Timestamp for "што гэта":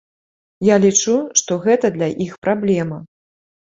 1.43-1.95